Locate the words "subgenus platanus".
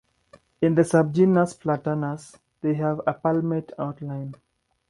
0.81-2.35